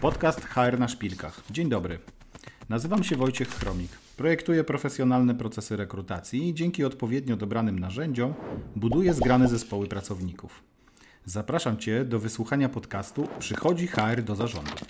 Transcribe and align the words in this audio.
Podcast 0.00 0.44
HR 0.44 0.78
na 0.78 0.88
szpilkach. 0.88 1.42
Dzień 1.50 1.68
dobry. 1.68 1.98
Nazywam 2.68 3.04
się 3.04 3.16
Wojciech 3.16 3.48
Chromik. 3.48 3.90
Projektuję 4.16 4.64
profesjonalne 4.64 5.34
procesy 5.34 5.76
rekrutacji 5.76 6.48
i 6.48 6.54
dzięki 6.54 6.84
odpowiednio 6.84 7.36
dobranym 7.36 7.78
narzędziom 7.78 8.34
buduję 8.76 9.14
zgrane 9.14 9.48
zespoły 9.48 9.86
pracowników. 9.86 10.62
Zapraszam 11.24 11.78
Cię 11.78 12.04
do 12.04 12.18
wysłuchania 12.18 12.68
podcastu 12.68 13.28
Przychodzi 13.38 13.86
HR 13.86 14.22
do 14.22 14.34
zarządu. 14.34 14.84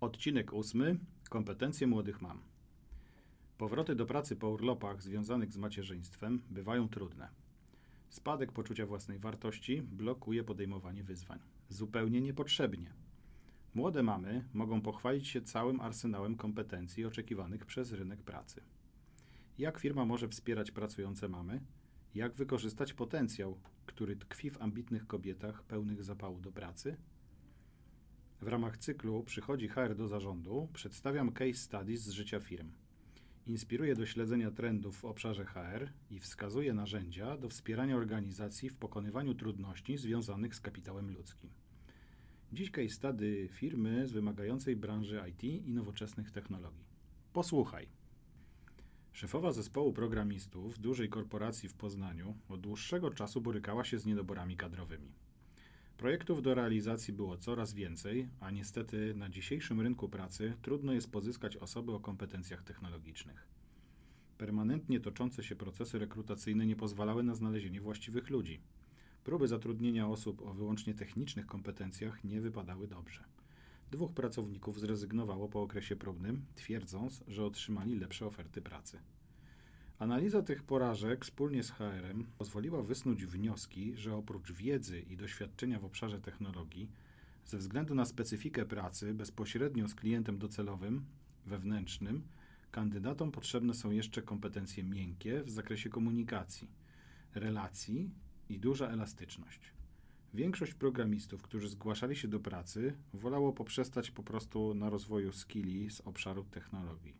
Odcinek 0.00 0.52
ósmy. 0.52 0.98
Kompetencje 1.30 1.86
młodych 1.86 2.22
mam. 2.22 2.40
Powroty 3.58 3.94
do 3.94 4.06
pracy 4.06 4.36
po 4.36 4.48
urlopach 4.48 5.02
związanych 5.02 5.52
z 5.52 5.56
macierzyństwem 5.56 6.42
bywają 6.50 6.88
trudne. 6.88 7.28
Spadek 8.08 8.52
poczucia 8.52 8.86
własnej 8.86 9.18
wartości 9.18 9.82
blokuje 9.82 10.44
podejmowanie 10.44 11.04
wyzwań. 11.04 11.38
Zupełnie 11.68 12.20
niepotrzebnie. 12.20 13.05
Młode 13.76 14.02
mamy 14.02 14.44
mogą 14.52 14.80
pochwalić 14.80 15.28
się 15.28 15.42
całym 15.42 15.80
arsenałem 15.80 16.36
kompetencji 16.36 17.04
oczekiwanych 17.04 17.66
przez 17.66 17.92
rynek 17.92 18.22
pracy. 18.22 18.60
Jak 19.58 19.78
firma 19.78 20.04
może 20.04 20.28
wspierać 20.28 20.70
pracujące 20.70 21.28
mamy? 21.28 21.60
Jak 22.14 22.34
wykorzystać 22.34 22.92
potencjał, 22.92 23.58
który 23.86 24.16
tkwi 24.16 24.50
w 24.50 24.62
ambitnych 24.62 25.06
kobietach 25.06 25.62
pełnych 25.62 26.04
zapału 26.04 26.40
do 26.40 26.52
pracy? 26.52 26.96
W 28.40 28.48
ramach 28.48 28.76
cyklu 28.76 29.22
Przychodzi 29.22 29.68
HR 29.68 29.94
do 29.96 30.08
zarządu 30.08 30.68
przedstawiam 30.72 31.32
case 31.32 31.54
studies 31.54 32.00
z 32.00 32.10
życia 32.10 32.40
firm. 32.40 32.70
Inspiruję 33.46 33.94
do 33.94 34.06
śledzenia 34.06 34.50
trendów 34.50 34.98
w 34.98 35.04
obszarze 35.04 35.44
HR 35.44 35.88
i 36.10 36.20
wskazuję 36.20 36.74
narzędzia 36.74 37.36
do 37.36 37.48
wspierania 37.48 37.96
organizacji 37.96 38.70
w 38.70 38.76
pokonywaniu 38.76 39.34
trudności 39.34 39.96
związanych 39.96 40.54
z 40.54 40.60
kapitałem 40.60 41.10
ludzkim. 41.10 41.50
Dziś 42.52 42.70
case 42.70 42.88
study 42.88 43.48
firmy 43.52 44.06
z 44.06 44.12
wymagającej 44.12 44.76
branży 44.76 45.22
IT 45.30 45.44
i 45.44 45.72
nowoczesnych 45.72 46.30
technologii. 46.30 46.84
Posłuchaj. 47.32 47.88
Szefowa 49.12 49.52
zespołu 49.52 49.92
programistów 49.92 50.78
dużej 50.78 51.08
korporacji 51.08 51.68
w 51.68 51.74
Poznaniu 51.74 52.34
od 52.48 52.60
dłuższego 52.60 53.10
czasu 53.10 53.40
borykała 53.40 53.84
się 53.84 53.98
z 53.98 54.06
niedoborami 54.06 54.56
kadrowymi. 54.56 55.12
Projektów 55.98 56.42
do 56.42 56.54
realizacji 56.54 57.14
było 57.14 57.36
coraz 57.36 57.74
więcej, 57.74 58.28
a 58.40 58.50
niestety 58.50 59.14
na 59.14 59.28
dzisiejszym 59.28 59.80
rynku 59.80 60.08
pracy 60.08 60.54
trudno 60.62 60.92
jest 60.92 61.12
pozyskać 61.12 61.56
osoby 61.56 61.92
o 61.92 62.00
kompetencjach 62.00 62.62
technologicznych. 62.62 63.46
Permanentnie 64.38 65.00
toczące 65.00 65.42
się 65.42 65.56
procesy 65.56 65.98
rekrutacyjne 65.98 66.66
nie 66.66 66.76
pozwalały 66.76 67.22
na 67.22 67.34
znalezienie 67.34 67.80
właściwych 67.80 68.30
ludzi. 68.30 68.60
Próby 69.26 69.48
zatrudnienia 69.48 70.08
osób 70.08 70.42
o 70.42 70.54
wyłącznie 70.54 70.94
technicznych 70.94 71.46
kompetencjach 71.46 72.24
nie 72.24 72.40
wypadały 72.40 72.86
dobrze. 72.86 73.24
Dwóch 73.90 74.12
pracowników 74.12 74.80
zrezygnowało 74.80 75.48
po 75.48 75.62
okresie 75.62 75.96
próbnym, 75.96 76.44
twierdząc, 76.54 77.24
że 77.28 77.44
otrzymali 77.44 77.98
lepsze 77.98 78.26
oferty 78.26 78.62
pracy. 78.62 78.98
Analiza 79.98 80.42
tych 80.42 80.62
porażek 80.62 81.24
wspólnie 81.24 81.62
z 81.62 81.70
HR-em 81.70 82.26
pozwoliła 82.38 82.82
wysnuć 82.82 83.24
wnioski, 83.24 83.96
że 83.96 84.14
oprócz 84.16 84.52
wiedzy 84.52 85.00
i 85.00 85.16
doświadczenia 85.16 85.78
w 85.78 85.84
obszarze 85.84 86.20
technologii, 86.20 86.90
ze 87.46 87.58
względu 87.58 87.94
na 87.94 88.04
specyfikę 88.04 88.64
pracy 88.64 89.14
bezpośrednio 89.14 89.88
z 89.88 89.94
klientem 89.94 90.38
docelowym, 90.38 91.04
wewnętrznym, 91.46 92.22
kandydatom 92.70 93.32
potrzebne 93.32 93.74
są 93.74 93.90
jeszcze 93.90 94.22
kompetencje 94.22 94.84
miękkie 94.84 95.42
w 95.42 95.50
zakresie 95.50 95.90
komunikacji, 95.90 96.68
relacji 97.34 98.10
i 98.48 98.58
duża 98.58 98.88
elastyczność. 98.88 99.72
Większość 100.34 100.74
programistów, 100.74 101.42
którzy 101.42 101.68
zgłaszali 101.68 102.16
się 102.16 102.28
do 102.28 102.40
pracy, 102.40 102.94
wolało 103.14 103.52
poprzestać 103.52 104.10
po 104.10 104.22
prostu 104.22 104.74
na 104.74 104.90
rozwoju 104.90 105.32
skilli 105.32 105.90
z 105.90 106.00
obszaru 106.00 106.44
technologii. 106.44 107.14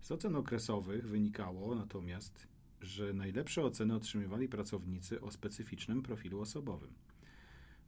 Z 0.00 0.12
ocen 0.12 0.36
okresowych 0.36 1.08
wynikało 1.08 1.74
natomiast, 1.74 2.46
że 2.80 3.12
najlepsze 3.12 3.62
oceny 3.62 3.94
otrzymywali 3.94 4.48
pracownicy 4.48 5.20
o 5.20 5.30
specyficznym 5.30 6.02
profilu 6.02 6.40
osobowym. 6.40 6.94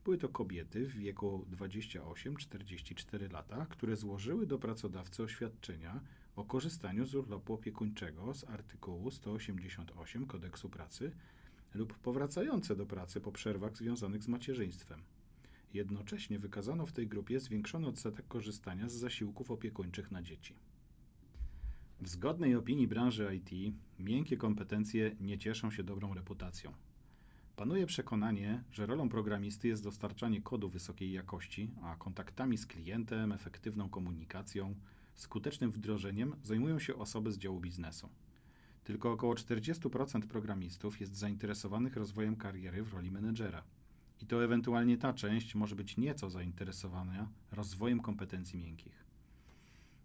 Były 0.04 0.18
to 0.18 0.28
kobiety 0.28 0.86
w 0.86 0.96
wieku 0.96 1.46
28-44 1.50 3.32
lata, 3.32 3.66
które 3.66 3.96
złożyły 3.96 4.46
do 4.46 4.58
pracodawcy 4.58 5.22
oświadczenia 5.22 6.00
o 6.36 6.44
korzystaniu 6.44 7.06
z 7.06 7.14
urlopu 7.14 7.54
opiekuńczego 7.54 8.34
z 8.34 8.44
artykułu 8.44 9.10
188 9.10 10.26
Kodeksu 10.26 10.68
Pracy 10.68 11.12
lub 11.74 11.98
powracające 11.98 12.76
do 12.76 12.86
pracy 12.86 13.20
po 13.20 13.32
przerwach 13.32 13.76
związanych 13.76 14.22
z 14.22 14.28
macierzyństwem. 14.28 15.02
Jednocześnie 15.74 16.38
wykazano 16.38 16.86
w 16.86 16.92
tej 16.92 17.08
grupie 17.08 17.40
zwiększony 17.40 17.86
odsetek 17.86 18.28
korzystania 18.28 18.88
z 18.88 18.92
zasiłków 18.92 19.50
opiekuńczych 19.50 20.10
na 20.10 20.22
dzieci. 20.22 20.54
W 22.00 22.08
zgodnej 22.08 22.54
opinii 22.54 22.88
branży 22.88 23.36
IT, 23.36 23.74
miękkie 23.98 24.36
kompetencje 24.36 25.16
nie 25.20 25.38
cieszą 25.38 25.70
się 25.70 25.82
dobrą 25.82 26.14
reputacją. 26.14 26.72
Panuje 27.56 27.86
przekonanie, 27.86 28.64
że 28.72 28.86
rolą 28.86 29.08
programisty 29.08 29.68
jest 29.68 29.84
dostarczanie 29.84 30.42
kodu 30.42 30.68
wysokiej 30.68 31.12
jakości, 31.12 31.70
a 31.82 31.96
kontaktami 31.96 32.58
z 32.58 32.66
klientem, 32.66 33.32
efektywną 33.32 33.88
komunikacją, 33.88 34.74
skutecznym 35.14 35.70
wdrożeniem 35.70 36.36
zajmują 36.42 36.78
się 36.78 36.96
osoby 36.96 37.32
z 37.32 37.38
działu 37.38 37.60
biznesu. 37.60 38.08
Tylko 38.88 39.12
około 39.12 39.34
40% 39.34 40.20
programistów 40.20 41.00
jest 41.00 41.16
zainteresowanych 41.16 41.96
rozwojem 41.96 42.36
kariery 42.36 42.82
w 42.82 42.92
roli 42.92 43.10
menedżera. 43.10 43.62
I 44.22 44.26
to 44.26 44.44
ewentualnie 44.44 44.98
ta 44.98 45.12
część 45.12 45.54
może 45.54 45.76
być 45.76 45.96
nieco 45.96 46.30
zainteresowana 46.30 47.28
rozwojem 47.52 48.00
kompetencji 48.00 48.58
miękkich. 48.58 49.04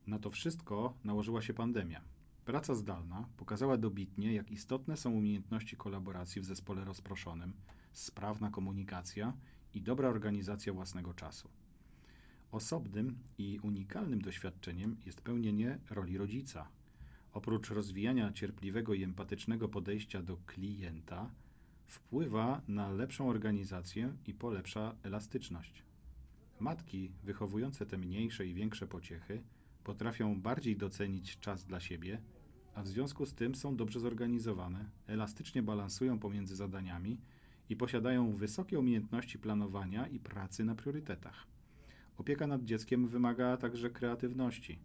Na 0.07 0.19
to 0.19 0.31
wszystko 0.31 0.93
nałożyła 1.03 1.41
się 1.41 1.53
pandemia. 1.53 2.01
Praca 2.45 2.75
zdalna 2.75 3.27
pokazała 3.37 3.77
dobitnie, 3.77 4.33
jak 4.33 4.51
istotne 4.51 4.97
są 4.97 5.11
umiejętności 5.11 5.77
kolaboracji 5.77 6.41
w 6.41 6.45
zespole 6.45 6.85
rozproszonym, 6.85 7.53
sprawna 7.93 8.49
komunikacja 8.49 9.33
i 9.73 9.81
dobra 9.81 10.09
organizacja 10.09 10.73
własnego 10.73 11.13
czasu. 11.13 11.49
Osobnym 12.51 13.17
i 13.37 13.59
unikalnym 13.61 14.21
doświadczeniem 14.21 14.97
jest 15.05 15.21
pełnienie 15.21 15.79
roli 15.89 16.17
rodzica. 16.17 16.67
Oprócz 17.33 17.69
rozwijania 17.69 18.31
cierpliwego 18.31 18.93
i 18.93 19.03
empatycznego 19.03 19.69
podejścia 19.69 20.21
do 20.21 20.37
klienta, 20.45 21.29
wpływa 21.85 22.61
na 22.67 22.91
lepszą 22.91 23.29
organizację 23.29 24.13
i 24.27 24.33
polepsza 24.33 24.95
elastyczność. 25.03 25.83
Matki 26.59 27.11
wychowujące 27.23 27.85
te 27.85 27.97
mniejsze 27.97 28.45
i 28.45 28.53
większe 28.53 28.87
pociechy 28.87 29.43
potrafią 29.83 30.41
bardziej 30.41 30.77
docenić 30.77 31.39
czas 31.39 31.65
dla 31.65 31.79
siebie, 31.79 32.21
a 32.75 32.83
w 32.83 32.87
związku 32.87 33.25
z 33.25 33.33
tym 33.33 33.55
są 33.55 33.75
dobrze 33.75 33.99
zorganizowane, 33.99 34.89
elastycznie 35.07 35.63
balansują 35.63 36.19
pomiędzy 36.19 36.55
zadaniami 36.55 37.17
i 37.69 37.75
posiadają 37.75 38.35
wysokie 38.35 38.79
umiejętności 38.79 39.39
planowania 39.39 40.07
i 40.07 40.19
pracy 40.19 40.63
na 40.63 40.75
priorytetach. 40.75 41.47
Opieka 42.17 42.47
nad 42.47 42.63
dzieckiem 42.63 43.07
wymaga 43.07 43.57
także 43.57 43.89
kreatywności. 43.89 44.79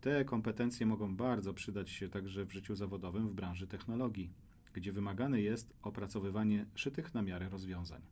Te 0.00 0.24
kompetencje 0.24 0.86
mogą 0.86 1.16
bardzo 1.16 1.54
przydać 1.54 1.90
się 1.90 2.08
także 2.08 2.44
w 2.44 2.52
życiu 2.52 2.74
zawodowym 2.74 3.28
w 3.28 3.34
branży 3.34 3.66
technologii, 3.66 4.32
gdzie 4.72 4.92
wymagane 4.92 5.40
jest 5.40 5.74
opracowywanie 5.82 6.66
szytych 6.74 7.14
na 7.14 7.22
miarę 7.22 7.48
rozwiązań. 7.48 8.02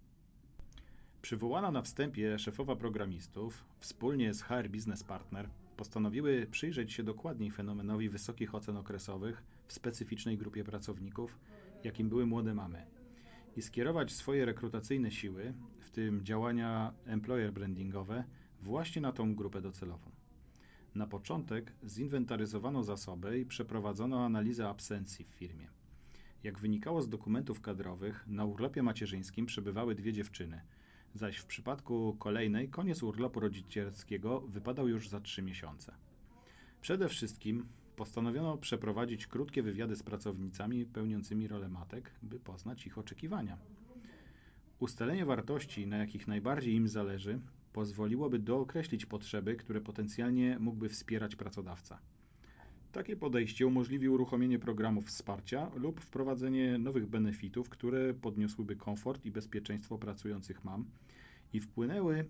Przywołana 1.23 1.71
na 1.71 1.83
wstępie 1.83 2.39
szefowa 2.39 2.77
programistów 2.77 3.65
wspólnie 3.81 4.35
z 4.35 4.43
HR 4.43 4.69
Business 4.71 5.05
Partner 5.05 5.49
postanowiły 5.77 6.47
przyjrzeć 6.51 6.93
się 6.93 7.03
dokładniej 7.03 7.51
fenomenowi 7.51 8.09
wysokich 8.09 8.55
ocen 8.55 8.77
okresowych 8.77 9.43
w 9.67 9.73
specyficznej 9.73 10.39
grupie 10.39 10.65
pracowników, 10.65 11.39
jakim 11.85 12.09
były 12.09 12.27
młode 12.27 12.55
mamy, 12.55 12.87
i 13.57 13.63
skierować 13.63 14.13
swoje 14.13 14.45
rekrutacyjne 14.45 15.11
siły, 15.11 15.55
w 15.81 15.91
tym 15.91 16.25
działania 16.25 16.93
employer 17.07 17.53
brandingowe, 17.53 18.25
właśnie 18.63 19.03
na 19.03 19.13
tą 19.13 19.35
grupę 19.35 19.61
docelową. 19.61 20.11
Na 20.99 21.07
początek 21.07 21.73
zinwentaryzowano 21.87 22.83
zasoby 22.83 23.41
i 23.41 23.47
przeprowadzono 23.47 24.25
analizę 24.25 24.69
absencji 24.69 25.25
w 25.25 25.29
firmie. 25.29 25.69
Jak 26.43 26.59
wynikało 26.59 27.03
z 27.03 27.09
dokumentów 27.09 27.61
kadrowych, 27.61 28.25
na 28.27 28.45
urlopie 28.45 28.83
macierzyńskim 28.83 29.47
przebywały 29.47 29.95
dwie 29.95 30.13
dziewczyny– 30.13 30.61
zaś 31.15 31.37
w 31.37 31.47
przypadku 31.47 32.17
kolejnej 32.19 32.69
koniec 32.69 33.03
urlopu 33.03 33.41
rodzicielskiego 33.41 34.41
wypadał 34.41 34.89
już 34.89 35.09
za 35.09 35.21
trzy 35.21 35.43
miesiące. 35.43 35.95
Przede 36.81 37.09
wszystkim 37.09 37.67
postanowiono 37.97 38.57
przeprowadzić 38.57 39.27
krótkie 39.27 39.63
wywiady 39.63 39.97
z 39.97 40.03
pracownicami 40.03 40.87
pełniącymi 40.87 41.49
rolę 41.49 41.69
matek, 41.69 42.11
by 42.23 42.41
poznać 42.41 42.87
ich 42.87 42.99
oczekiwania. 42.99 43.59
Ustalenie 44.79 45.25
wartości, 45.25 45.87
na 45.87 45.97
jakich 45.97 46.29
najbardziej 46.29 46.75
im 46.75 46.89
zależy, 46.89 47.41
pozwoliłoby 47.73 48.39
dookreślić 48.39 49.07
potrzeby, 49.07 49.57
które 49.57 49.81
potencjalnie 49.81 50.59
mógłby 50.59 50.89
wspierać 50.89 51.37
pracodawca. 51.37 51.99
Takie 52.93 53.17
podejście 53.17 53.67
umożliwi 53.67 54.09
uruchomienie 54.09 54.59
programów 54.59 55.07
wsparcia 55.07 55.71
lub 55.75 56.01
wprowadzenie 56.01 56.79
nowych 56.79 57.07
benefitów, 57.07 57.69
które 57.69 58.15
podniosłyby 58.15 58.77
komfort 58.77 59.25
i 59.25 59.31
bezpieczeństwo 59.31 59.99
pracujących 59.99 60.65
mam 60.65 60.85
i 61.53 61.61
wpłynęły 61.61 62.25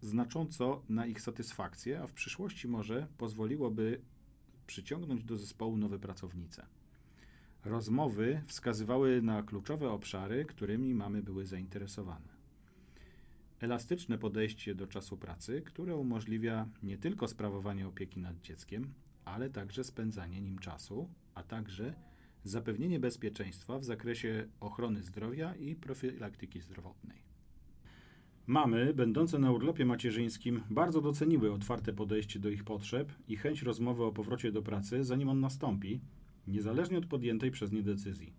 znacząco 0.00 0.82
na 0.88 1.06
ich 1.06 1.20
satysfakcję, 1.20 2.00
a 2.00 2.06
w 2.06 2.12
przyszłości 2.12 2.68
może 2.68 3.06
pozwoliłoby 3.18 4.00
przyciągnąć 4.66 5.24
do 5.24 5.36
zespołu 5.36 5.76
nowe 5.76 5.98
pracownice. 5.98 6.66
Rozmowy 7.68 8.42
wskazywały 8.46 9.22
na 9.22 9.42
kluczowe 9.42 9.90
obszary, 9.90 10.44
którymi 10.44 10.94
mamy 10.94 11.22
były 11.22 11.46
zainteresowane. 11.46 12.28
Elastyczne 13.60 14.18
podejście 14.18 14.74
do 14.74 14.86
czasu 14.86 15.16
pracy, 15.16 15.62
które 15.62 15.96
umożliwia 15.96 16.68
nie 16.82 16.98
tylko 16.98 17.28
sprawowanie 17.28 17.88
opieki 17.88 18.20
nad 18.20 18.40
dzieckiem, 18.40 18.94
ale 19.24 19.50
także 19.50 19.84
spędzanie 19.84 20.40
nim 20.40 20.58
czasu, 20.58 21.08
a 21.34 21.42
także 21.42 21.94
zapewnienie 22.44 23.00
bezpieczeństwa 23.00 23.78
w 23.78 23.84
zakresie 23.84 24.48
ochrony 24.60 25.02
zdrowia 25.02 25.54
i 25.54 25.74
profilaktyki 25.74 26.60
zdrowotnej. 26.60 27.22
Mamy, 28.46 28.94
będące 28.94 29.38
na 29.38 29.52
urlopie 29.52 29.84
macierzyńskim, 29.84 30.62
bardzo 30.70 31.00
doceniły 31.00 31.52
otwarte 31.52 31.92
podejście 31.92 32.38
do 32.38 32.48
ich 32.48 32.64
potrzeb 32.64 33.12
i 33.28 33.36
chęć 33.36 33.62
rozmowy 33.62 34.04
o 34.04 34.12
powrocie 34.12 34.52
do 34.52 34.62
pracy, 34.62 35.04
zanim 35.04 35.28
on 35.28 35.40
nastąpi, 35.40 36.00
niezależnie 36.48 36.98
od 36.98 37.06
podjętej 37.06 37.50
przez 37.50 37.72
nie 37.72 37.82
decyzji. 37.82 38.32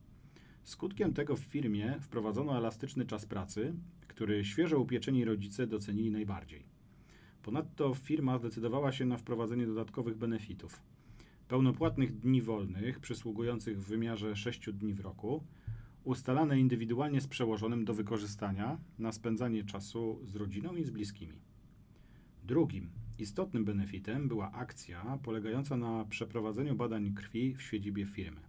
Skutkiem 0.63 1.13
tego 1.13 1.35
w 1.35 1.39
firmie 1.39 1.95
wprowadzono 2.01 2.57
elastyczny 2.57 3.05
czas 3.05 3.25
pracy, 3.25 3.73
który 4.07 4.45
świeżo 4.45 4.79
upieczeni 4.79 5.25
rodzice 5.25 5.67
docenili 5.67 6.11
najbardziej. 6.11 6.63
Ponadto 7.43 7.93
firma 7.93 8.37
zdecydowała 8.37 8.91
się 8.91 9.05
na 9.05 9.17
wprowadzenie 9.17 9.67
dodatkowych 9.67 10.17
benefitów. 10.17 10.81
Pełnopłatnych 11.47 12.19
dni 12.19 12.41
wolnych, 12.41 12.99
przysługujących 12.99 13.79
w 13.81 13.87
wymiarze 13.87 14.35
6 14.35 14.71
dni 14.71 14.93
w 14.93 14.99
roku, 14.99 15.43
ustalane 16.03 16.59
indywidualnie 16.59 17.21
z 17.21 17.27
przełożonym 17.27 17.85
do 17.85 17.93
wykorzystania 17.93 18.77
na 18.99 19.11
spędzanie 19.11 19.63
czasu 19.63 20.19
z 20.25 20.35
rodziną 20.35 20.75
i 20.75 20.83
z 20.83 20.89
bliskimi. 20.89 21.41
Drugim 22.43 22.89
istotnym 23.19 23.65
benefitem 23.65 24.27
była 24.27 24.51
akcja 24.51 25.19
polegająca 25.23 25.77
na 25.77 26.05
przeprowadzeniu 26.05 26.75
badań 26.75 27.13
krwi 27.13 27.55
w 27.55 27.61
siedzibie 27.61 28.05
firmy. 28.05 28.41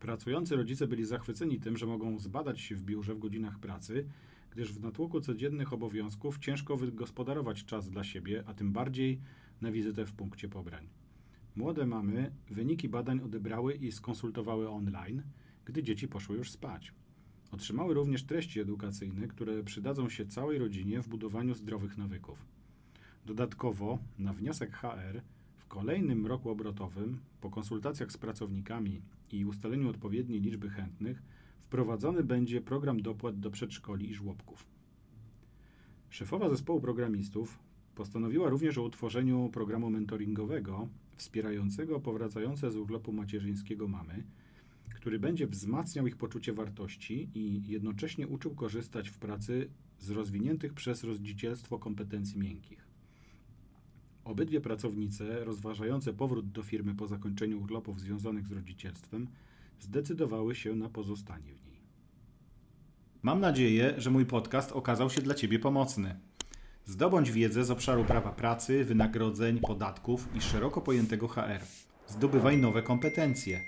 Pracujący 0.00 0.56
rodzice 0.56 0.86
byli 0.86 1.04
zachwyceni 1.04 1.60
tym, 1.60 1.76
że 1.76 1.86
mogą 1.86 2.18
zbadać 2.18 2.60
się 2.60 2.76
w 2.76 2.82
biurze 2.82 3.14
w 3.14 3.18
godzinach 3.18 3.58
pracy, 3.58 4.06
gdyż 4.50 4.72
w 4.72 4.80
natłoku 4.80 5.20
codziennych 5.20 5.72
obowiązków 5.72 6.38
ciężko 6.38 6.76
wygospodarować 6.76 7.64
czas 7.64 7.90
dla 7.90 8.04
siebie, 8.04 8.44
a 8.46 8.54
tym 8.54 8.72
bardziej 8.72 9.20
na 9.60 9.72
wizytę 9.72 10.06
w 10.06 10.12
punkcie 10.12 10.48
pobrań. 10.48 10.88
Młode 11.56 11.86
mamy 11.86 12.32
wyniki 12.50 12.88
badań 12.88 13.20
odebrały 13.20 13.74
i 13.74 13.92
skonsultowały 13.92 14.68
online, 14.70 15.22
gdy 15.64 15.82
dzieci 15.82 16.08
poszły 16.08 16.36
już 16.36 16.50
spać. 16.50 16.92
Otrzymały 17.50 17.94
również 17.94 18.24
treści 18.24 18.60
edukacyjne, 18.60 19.28
które 19.28 19.62
przydadzą 19.62 20.08
się 20.08 20.26
całej 20.26 20.58
rodzinie 20.58 21.02
w 21.02 21.08
budowaniu 21.08 21.54
zdrowych 21.54 21.98
nawyków. 21.98 22.55
Dodatkowo, 23.26 23.98
na 24.18 24.32
wniosek 24.32 24.72
HR, 24.72 25.20
w 25.56 25.66
kolejnym 25.66 26.26
roku 26.26 26.50
obrotowym, 26.50 27.18
po 27.40 27.50
konsultacjach 27.50 28.12
z 28.12 28.16
pracownikami 28.16 29.02
i 29.32 29.44
ustaleniu 29.44 29.90
odpowiedniej 29.90 30.40
liczby 30.40 30.70
chętnych, 30.70 31.22
wprowadzony 31.60 32.24
będzie 32.24 32.60
program 32.60 33.02
dopłat 33.02 33.40
do 33.40 33.50
przedszkoli 33.50 34.10
i 34.10 34.14
żłobków. 34.14 34.66
Szefowa 36.10 36.48
zespołu 36.48 36.80
programistów 36.80 37.58
postanowiła 37.94 38.48
również 38.48 38.78
o 38.78 38.82
utworzeniu 38.82 39.50
programu 39.52 39.90
mentoringowego 39.90 40.88
wspierającego 41.16 42.00
powracające 42.00 42.70
z 42.70 42.76
urlopu 42.76 43.12
macierzyńskiego 43.12 43.88
mamy, 43.88 44.24
który 44.94 45.18
będzie 45.18 45.46
wzmacniał 45.46 46.06
ich 46.06 46.16
poczucie 46.16 46.52
wartości 46.52 47.28
i 47.34 47.68
jednocześnie 47.68 48.28
uczył 48.28 48.54
korzystać 48.54 49.08
w 49.08 49.18
pracy 49.18 49.68
z 49.98 50.10
rozwiniętych 50.10 50.74
przez 50.74 51.04
rodzicielstwo 51.04 51.78
kompetencji 51.78 52.38
miękkich. 52.38 52.85
Obydwie 54.26 54.60
pracownice, 54.60 55.44
rozważające 55.44 56.12
powrót 56.12 56.50
do 56.50 56.62
firmy 56.62 56.94
po 56.94 57.06
zakończeniu 57.06 57.62
urlopów 57.62 58.00
związanych 58.00 58.46
z 58.46 58.52
rodzicielstwem, 58.52 59.26
zdecydowały 59.80 60.54
się 60.54 60.74
na 60.74 60.88
pozostanie 60.88 61.54
w 61.54 61.66
niej. 61.66 61.80
Mam 63.22 63.40
nadzieję, 63.40 63.94
że 63.98 64.10
mój 64.10 64.26
podcast 64.26 64.72
okazał 64.72 65.10
się 65.10 65.22
dla 65.22 65.34
Ciebie 65.34 65.58
pomocny. 65.58 66.16
Zdobądź 66.84 67.32
wiedzę 67.32 67.64
z 67.64 67.70
obszaru 67.70 68.04
prawa 68.04 68.32
pracy, 68.32 68.84
wynagrodzeń, 68.84 69.60
podatków 69.60 70.28
i 70.34 70.40
szeroko 70.40 70.80
pojętego 70.80 71.28
HR. 71.28 71.60
Zdobywaj 72.06 72.58
nowe 72.58 72.82
kompetencje. 72.82 73.60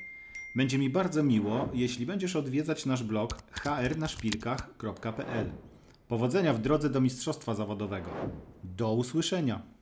Będzie 0.56 0.78
mi 0.78 0.90
bardzo 0.90 1.22
miło, 1.22 1.68
jeśli 1.74 2.06
będziesz 2.06 2.36
odwiedzać 2.36 2.86
nasz 2.86 3.02
blog 3.02 3.42
hrnaszpilkach.pl. 3.50 5.50
Powodzenia 6.08 6.54
w 6.54 6.60
drodze 6.60 6.90
do 6.90 7.00
mistrzostwa 7.00 7.54
zawodowego. 7.54 8.10
Do 8.64 8.94
usłyszenia! 8.94 9.77